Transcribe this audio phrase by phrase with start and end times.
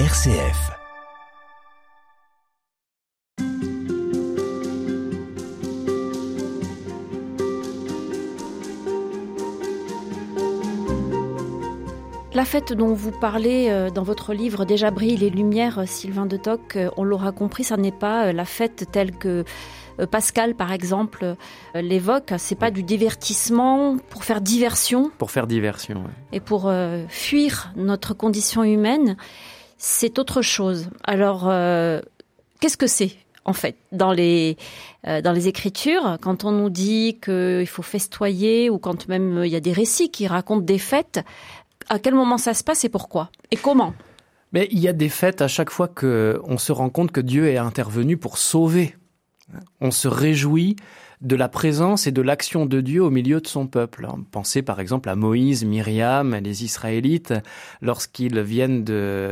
[0.00, 0.72] RCF.
[12.34, 16.26] La fête dont vous parlez euh, dans votre livre Déjà brille les lumières, euh, Sylvain
[16.26, 19.44] de Toc, euh, on l'aura compris, ça n'est pas la fête telle que
[20.10, 21.36] Pascal, par exemple,
[21.72, 22.32] l'évoque.
[22.38, 25.12] C'est pas du divertissement pour faire diversion.
[25.18, 25.98] Pour faire diversion.
[25.98, 26.10] Ouais.
[26.32, 26.68] Et pour
[27.08, 29.16] fuir notre condition humaine,
[29.78, 30.88] c'est autre chose.
[31.02, 31.50] Alors,
[32.60, 33.12] qu'est-ce que c'est
[33.46, 34.56] en fait, dans les,
[35.04, 39.56] dans les Écritures, quand on nous dit qu'il faut festoyer ou quand même il y
[39.56, 41.20] a des récits qui racontent des fêtes,
[41.88, 43.92] à quel moment ça se passe et pourquoi Et comment?
[44.52, 47.20] Mais il y a des fêtes à chaque fois que on se rend compte que
[47.20, 48.94] Dieu est intervenu pour sauver.
[49.80, 50.76] On se réjouit
[51.24, 54.06] de la présence et de l'action de Dieu au milieu de son peuple.
[54.30, 57.34] Pensez par exemple à Moïse, Myriam, les Israélites,
[57.80, 58.84] lorsqu'ils viennent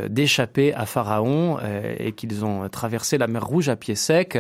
[0.09, 4.39] d'échapper à Pharaon euh, et qu'ils ont traversé la mer Rouge à pied sec.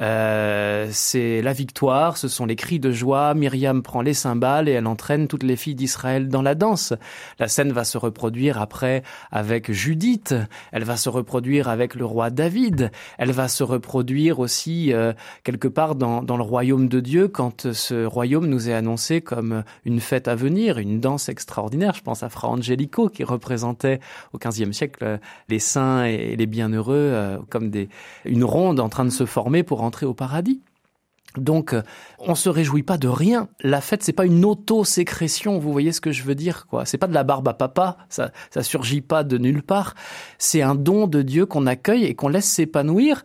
[0.00, 3.34] Euh, c'est la victoire, ce sont les cris de joie.
[3.34, 6.94] Myriam prend les cymbales et elle entraîne toutes les filles d'Israël dans la danse.
[7.38, 10.34] La scène va se reproduire après avec Judith.
[10.72, 12.90] Elle va se reproduire avec le roi David.
[13.18, 15.12] Elle va se reproduire aussi euh,
[15.44, 19.64] quelque part dans, dans le royaume de Dieu quand ce royaume nous est annoncé comme
[19.84, 21.94] une fête à venir, une danse extraordinaire.
[21.94, 24.00] Je pense à Fra Angelico qui représentait
[24.32, 27.88] au XVe siècle les saints et les bienheureux euh, comme des,
[28.24, 30.62] une ronde en train de se former pour entrer au paradis.
[31.36, 31.82] Donc, euh,
[32.18, 33.48] on se réjouit pas de rien.
[33.60, 35.58] La fête, c'est pas une auto-sécrétion.
[35.58, 36.84] Vous voyez ce que je veux dire, quoi.
[36.84, 37.96] C'est pas de la barbe à papa.
[38.10, 39.94] Ça, ça surgit pas de nulle part.
[40.38, 43.22] C'est un don de Dieu qu'on accueille et qu'on laisse s'épanouir.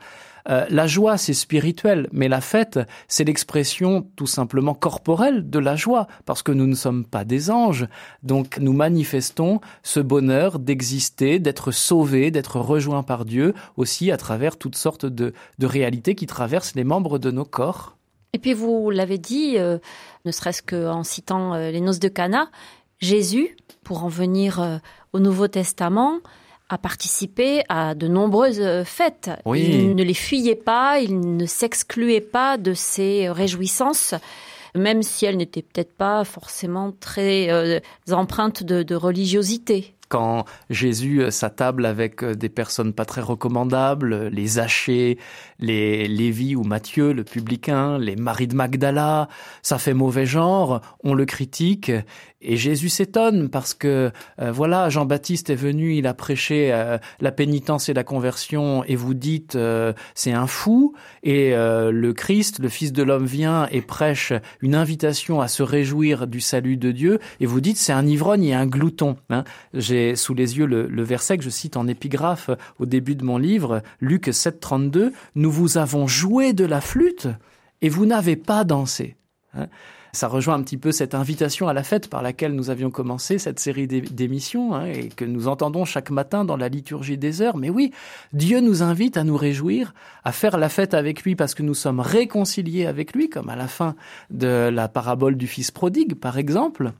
[0.49, 5.75] Euh, la joie, c'est spirituel, mais la fête, c'est l'expression tout simplement corporelle de la
[5.75, 7.87] joie, parce que nous ne sommes pas des anges.
[8.23, 14.57] Donc nous manifestons ce bonheur d'exister, d'être sauvés, d'être rejoints par Dieu, aussi à travers
[14.57, 17.97] toutes sortes de, réalités qui traversent les membres de nos corps.
[18.33, 19.79] Et puis vous l'avez dit, euh,
[20.23, 22.49] ne serait-ce qu'en citant euh, les noces de Cana,
[22.99, 24.81] Jésus, pour en venir
[25.13, 26.19] au Nouveau Testament,
[26.69, 29.31] a participé à de nombreuses euh, fêtes.
[29.45, 34.13] Il ne les fuyait pas, il ne s'excluait pas de ces réjouissances,
[34.75, 37.79] même si elles n'étaient peut-être pas forcément très euh,
[38.11, 44.47] empreintes de, de religiosité quand Jésus euh, s'attable avec des personnes pas très recommandables, les
[44.47, 45.17] Zachée,
[45.59, 49.27] les Lévi ou Matthieu, le publicain, les maris de Magdala,
[49.61, 51.91] ça fait mauvais genre, on le critique
[52.41, 57.31] et Jésus s'étonne parce que euh, voilà, Jean-Baptiste est venu, il a prêché euh, la
[57.31, 60.93] pénitence et la conversion et vous dites euh, c'est un fou
[61.23, 66.27] et le Christ, le Fils de l'homme vient et prêche une invitation à se réjouir
[66.27, 69.17] du salut de Dieu et vous dites c'est un ivrogne et un glouton.
[69.29, 69.43] Hein.
[70.15, 72.49] Sous les yeux le, verset que je cite en épigraphe
[72.79, 77.27] au début de mon livre, Luc 7,32, nous vous avons joué de la flûte
[77.81, 79.15] et vous n'avez pas dansé.
[79.53, 79.67] Hein.
[80.13, 83.37] Ça rejoint un petit peu cette invitation à la fête par laquelle nous avions commencé
[83.37, 87.57] cette série d'émissions hein, et que nous entendons chaque matin dans la liturgie des heures.
[87.57, 87.91] Mais oui,
[88.33, 89.93] Dieu nous invite à nous réjouir,
[90.23, 93.55] à faire la fête avec lui parce que nous sommes réconciliés avec lui, comme à
[93.55, 93.95] la fin
[94.31, 96.93] de la parabole du Fils prodigue, par exemple.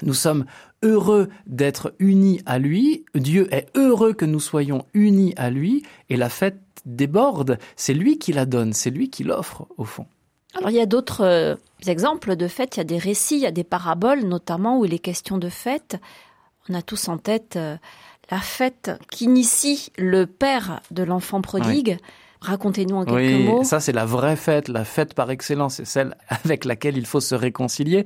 [0.00, 0.46] Nous sommes
[0.82, 6.16] heureux d'être unis à lui, Dieu est heureux que nous soyons unis à lui, et
[6.16, 10.06] la fête déborde, c'est lui qui la donne, c'est lui qui l'offre au fond.
[10.54, 11.54] Alors il y a d'autres euh,
[11.86, 14.84] exemples de fêtes, il y a des récits, il y a des paraboles notamment où
[14.84, 15.96] il est question de fêtes.
[16.68, 17.76] On a tous en tête euh,
[18.30, 21.98] la fête qu'initie le père de l'enfant prodigue.
[22.42, 23.62] Racontez-nous en quelques oui, mots.
[23.62, 27.20] Ça, c'est la vraie fête, la fête par excellence, c'est celle avec laquelle il faut
[27.20, 28.04] se réconcilier.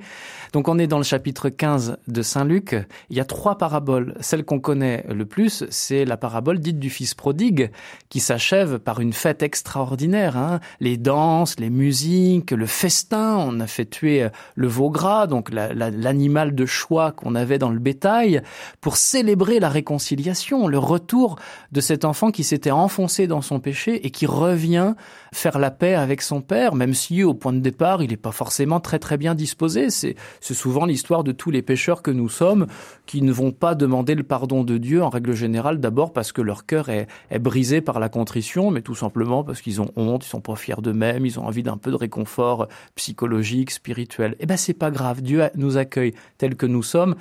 [0.52, 2.76] Donc, on est dans le chapitre 15 de Saint Luc.
[3.08, 4.14] Il y a trois paraboles.
[4.20, 7.70] Celle qu'on connaît le plus, c'est la parabole dite du fils prodigue,
[8.10, 10.36] qui s'achève par une fête extraordinaire.
[10.36, 10.60] Hein.
[10.80, 13.36] Les danses, les musiques, le festin.
[13.38, 17.78] On a fait tuer le veau gras, donc l'animal de choix qu'on avait dans le
[17.78, 18.42] bétail,
[18.82, 21.36] pour célébrer la réconciliation, le retour
[21.72, 24.94] de cet enfant qui s'était enfoncé dans son péché et qui revient
[25.32, 28.32] faire la paix avec son père, même si au point de départ, il n'est pas
[28.32, 29.90] forcément très très bien disposé.
[29.90, 32.66] C'est souvent l'histoire de tous les pécheurs que nous sommes
[33.06, 36.42] qui ne vont pas demander le pardon de Dieu en règle générale, d'abord parce que
[36.42, 37.06] leur cœur est,
[37.38, 40.80] brisé par la contrition, mais tout simplement parce qu'ils ont honte, ils sont pas fiers
[40.80, 44.36] d'eux-mêmes, ils ont envie d'un peu de réconfort psychologique, spirituel.
[44.40, 47.14] Eh ben c'est pas grave, Dieu nous accueille tels que nous sommes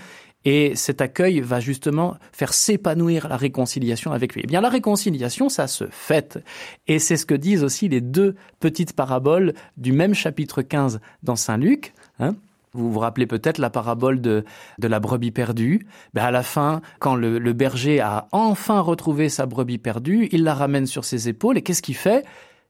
[0.45, 4.41] et cet accueil va justement faire s'épanouir la réconciliation avec lui.
[4.43, 6.39] Eh bien, la réconciliation, ça se fait.
[6.87, 11.35] Et c'est ce que disent aussi les deux petites paraboles du même chapitre 15 dans
[11.35, 11.93] Saint Luc.
[12.19, 12.35] Hein
[12.73, 14.45] Vous vous rappelez peut-être la parabole de,
[14.79, 15.87] la brebis perdue.
[16.13, 20.53] Ben à la fin, quand le berger a enfin retrouvé sa brebis perdue, il la
[20.53, 22.23] ramène sur ses épaules et qu'est-ce qu'il fait?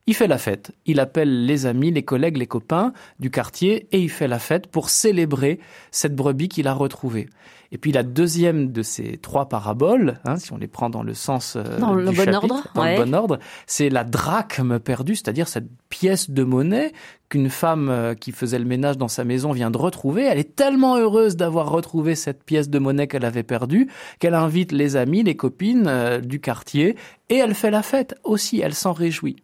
[0.08, 0.72] Il fait la fête.
[0.86, 4.68] Il appelle les amis, les collègues, les copains du quartier et il fait la fête
[4.68, 5.60] pour célébrer
[5.92, 7.28] cette brebis qu'il a retrouvée.
[7.72, 11.16] Et puis la deuxième de ces trois paraboles, hein, si on les prend dans le
[11.16, 12.98] sens euh, dans le du bon chapitre, ordre, dans ouais.
[12.98, 16.94] le bon ordre, c'est la drachme perdue, c'est-à-dire cette pièce de monnaie
[17.28, 20.24] qu'une femme euh, qui faisait le ménage dans sa maison vient de retrouver.
[20.24, 24.72] Elle est tellement heureuse d'avoir retrouvé cette pièce de monnaie qu'elle avait perdue qu'elle invite
[24.72, 26.96] les amis, les copines euh, du quartier
[27.30, 28.62] et elle fait la fête aussi.
[28.62, 29.38] Elle s'en réjouit.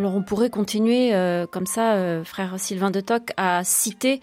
[0.00, 4.22] Alors on pourrait continuer euh, comme ça, euh, frère Sylvain de Toc, à citer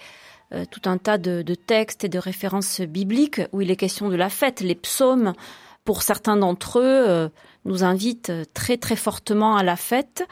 [0.51, 4.15] euh, tout un tas de, textes et de références bibliques où il est question de
[4.15, 4.61] la fête.
[4.61, 5.33] Les psaumes,
[5.85, 7.29] pour certains d'entre eux,
[7.65, 10.27] nous invitent très très fortement à la fête.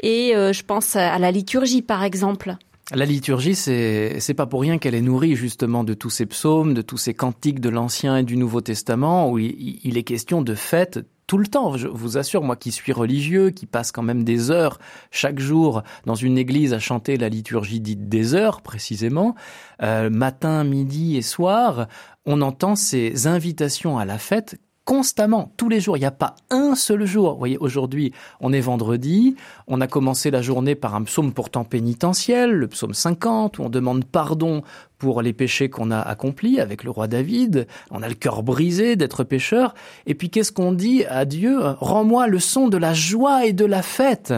[0.00, 2.54] Et je pense à la liturgie, par exemple.
[2.94, 6.82] La liturgie, c'est pas pour rien qu'elle est nourrie justement de tous ces psaumes, de
[6.82, 10.54] tous ces cantiques de l'Ancien et du Nouveau Testament, où il, il est question de
[10.54, 11.00] fête
[11.34, 11.76] tout le temps.
[11.76, 14.78] Je vous assure, moi qui suis religieux, qui passe quand même des heures
[15.10, 19.34] chaque jour dans une église à chanter la liturgie dite des heures précisément,
[19.82, 21.88] euh, matin, midi et soir,
[22.24, 25.96] on entend ces invitations à la fête constamment, tous les jours.
[25.96, 27.32] Il n'y a pas un seul jour.
[27.32, 29.36] Vous voyez, aujourd'hui, on est vendredi.
[29.66, 33.70] On a commencé la journée par un psaume pourtant pénitentiel, le psaume 50, où on
[33.70, 34.62] demande pardon
[34.98, 37.66] pour les péchés qu'on a accomplis avec le roi David.
[37.90, 39.74] On a le cœur brisé d'être pécheur.
[40.06, 41.58] Et puis, qu'est-ce qu'on dit à Dieu?
[41.60, 44.34] Rends-moi le son de la joie et de la fête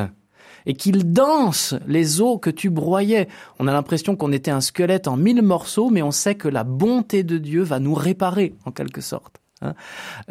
[0.69, 3.28] et qu'il danse les os que tu broyais.
[3.60, 6.64] On a l'impression qu'on était un squelette en mille morceaux, mais on sait que la
[6.64, 9.40] bonté de Dieu va nous réparer en quelque sorte.
[9.62, 9.74] Hein.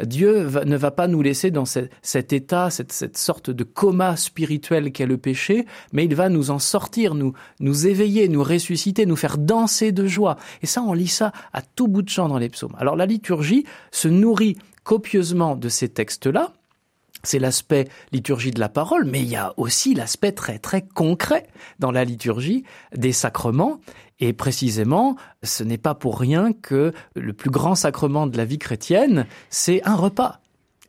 [0.02, 4.16] Dieu ne va pas nous laisser dans ce, cet état, cette, cette, sorte de coma
[4.16, 9.04] spirituel qu'est le péché, mais il va nous en sortir, nous, nous éveiller, nous ressusciter,
[9.04, 10.36] nous faire danser de joie.
[10.62, 12.76] Et ça, on lit ça à tout bout de champ dans les psaumes.
[12.78, 16.52] Alors la liturgie se nourrit copieusement de ces textes-là,
[17.26, 21.46] c'est l'aspect liturgie de la parole, mais il y a aussi l'aspect très très concret
[21.78, 22.64] dans la liturgie
[22.94, 23.80] des sacrements.
[24.18, 28.58] Et précisément, ce n'est pas pour rien que le plus grand sacrement de la vie
[28.58, 30.40] chrétienne, c'est un repas.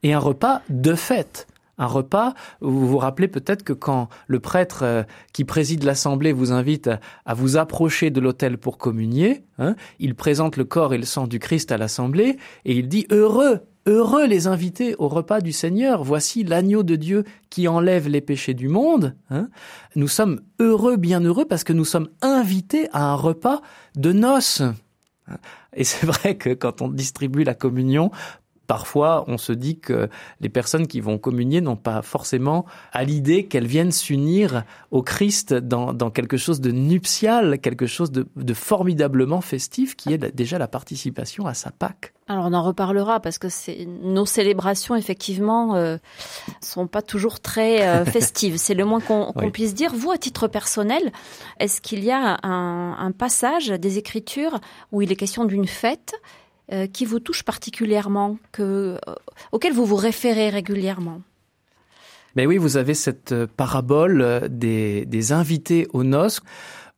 [0.04, 1.48] Et un repas de fête.
[1.80, 6.90] Un repas, vous vous rappelez peut-être que quand le prêtre qui préside l'assemblée vous invite
[7.26, 11.28] à vous approcher de l'autel pour communier, hein, il présente le corps et le sang
[11.28, 16.04] du Christ à l'assemblée et il dit heureux Heureux les invités au repas du Seigneur.
[16.04, 19.16] Voici l'agneau de Dieu qui enlève les péchés du monde.
[19.30, 19.48] Hein.
[19.96, 23.62] Nous sommes heureux, bien heureux, parce que nous sommes invités à un repas
[23.96, 24.62] de noces.
[25.74, 28.12] Et c'est vrai que quand on distribue la communion,
[28.68, 30.10] Parfois, on se dit que
[30.42, 35.54] les personnes qui vont communier n'ont pas forcément à l'idée qu'elles viennent s'unir au Christ
[35.54, 40.58] dans, dans, quelque chose de nuptial, quelque chose de, de, formidablement festif, qui est déjà
[40.58, 42.14] la participation à sa Pâque.
[42.28, 43.48] Alors on en reparlera parce que
[44.04, 45.98] nos célébrations effectivement euh,
[46.62, 48.58] sont pas toujours très euh, festives.
[48.58, 49.52] C'est le moins qu'on qu oui.
[49.52, 49.94] puisse dire.
[49.96, 51.14] Vous, à titre personnel,
[51.60, 54.60] est-ce qu'il y a un, un passage des Écritures
[54.92, 56.16] où il est question d'une fête
[56.74, 59.16] euh, qui vous touche particulièrement, que, euh,
[59.54, 61.22] auquel vous vous référez régulièrement
[62.36, 66.42] Mais oui, vous avez cette euh, parabole des, invités aux noces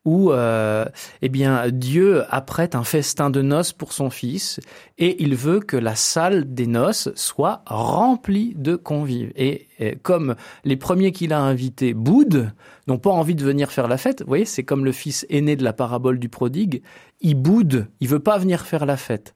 [0.05, 4.59] où eh bien Dieu apprête un festin de noces pour son fils
[4.97, 9.31] et il veut que la salle des noces soit remplie de convives.
[9.35, 12.51] Et, et comme les premiers qu'il a invités boudent,
[12.87, 15.55] n'ont pas envie de venir faire la fête, vous voyez, c'est comme le fils aîné
[15.55, 16.81] de la parabole du prodigue,
[17.21, 19.35] il boude, il veut pas venir faire la fête.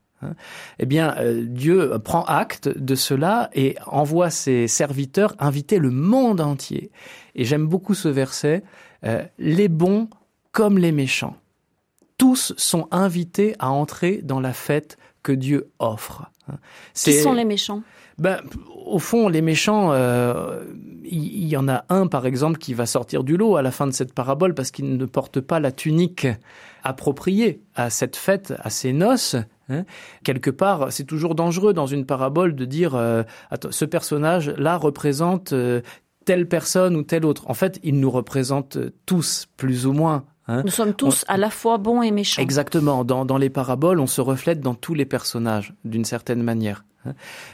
[0.80, 6.42] Eh bien, euh, Dieu prend acte de cela et envoie ses serviteurs inviter le monde
[6.42, 6.92] entier.
[7.36, 8.64] Et j'aime beaucoup ce verset,
[9.06, 10.10] euh, les bons
[10.52, 11.36] comme les méchants.
[12.18, 16.30] tous sont invités à entrer dans la fête que Dieu offre.
[16.94, 17.82] Qui sont les méchants?
[18.20, 18.42] Ben,
[18.86, 20.64] au fond, les méchants, euh,
[21.04, 23.88] il y, en a un, par exemple, qui va sortir du lot à la fin
[23.88, 26.28] de cette parabole parce qu'il ne porte pas la tunique
[26.84, 29.36] appropriée à cette fête, à ces noces.
[29.70, 29.84] Hein.
[30.24, 33.24] Quelque part, c'est toujours dangereux dans une parabole de dire euh,
[33.70, 35.82] ce personnage-là représente euh,
[36.26, 37.50] telle personne ou telle autre.
[37.50, 40.26] En fait, il nous représente tous, plus ou moins.
[40.48, 40.64] Hein.
[40.64, 42.42] Nous sommes tous à la fois bons et méchants.
[42.42, 43.06] Exactement.
[43.06, 46.84] Dans, dans les paraboles, on se reflète dans tous les personnages, d'une certaine manière.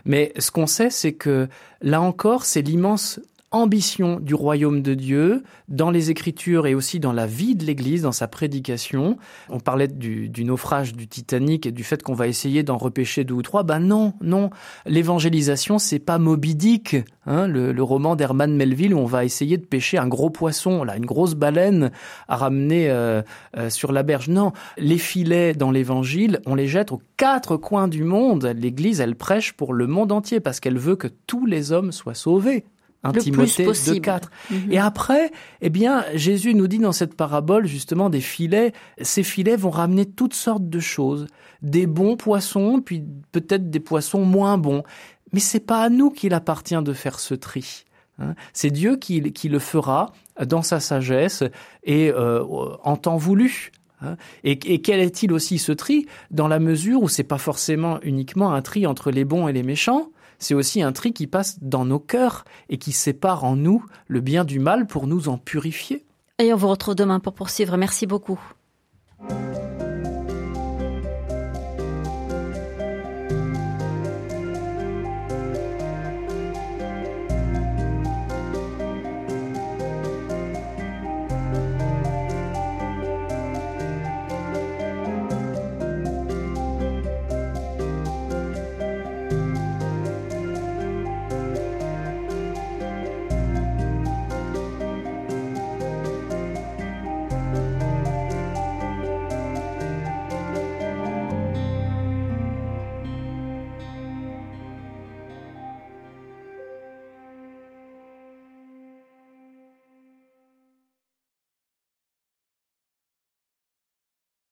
[0.06, 1.48] Mais ce qu'on sait, c'est que
[1.82, 3.20] là encore, c'est l'immense
[3.52, 8.04] ambition du royaume de Dieu dans les Écritures et aussi dans la vie de l'Église,
[8.04, 9.18] dans sa prédication.
[9.50, 13.34] On parlait du, naufrage du Titanic et du fait qu'on va essayer d'en repêcher deux
[13.34, 13.64] ou trois.
[13.64, 14.52] Ben non, non.
[14.86, 19.66] L'évangélisation, c'est pas Moby Dick, hein, le, roman d'Herman Melville où on va essayer de
[19.66, 21.92] pêcher un gros poisson, là, une grosse baleine
[22.28, 23.24] à ramener euh,
[23.58, 24.30] euh, sur la berge.
[24.30, 28.54] Non, les filets dans l'Évangile, on les jette aux quatre coins du monde.
[28.56, 32.14] L'Église, elle prêche pour le monde entier parce qu'elle veut que tous les hommes soient
[32.14, 32.66] sauvés.
[33.04, 34.30] Un Timothée 4.
[34.50, 34.72] Mhm.
[34.72, 38.74] Et après, eh bien, Jésus nous dit dans cette parabole justement des filets.
[39.02, 41.28] Ces filets vont ramener toutes sortes de choses,
[41.62, 44.84] des bons poissons, puis peut-être des poissons moins bons.
[45.32, 47.86] Mais c'est pas à nous qu'il appartient de faire ce tri.
[48.20, 48.36] Hein.
[48.52, 50.12] C'est Dieu qui, le fera
[50.46, 51.44] dans sa sagesse
[51.84, 52.44] et euh,
[52.84, 53.72] en temps voulu.
[54.02, 54.18] Hein.
[54.44, 58.54] Et, et, quel est-il aussi ce tri dans la mesure où c'est pas forcément uniquement
[58.54, 61.86] un tri entre les bons et les méchants, c'est aussi un tri qui passe dans
[61.86, 66.06] nos cœurs et qui sépare en nous le bien du mal pour nous en purifier.
[66.40, 67.76] Et on vous retrouve demain pour poursuivre.
[67.78, 68.40] Merci beaucoup.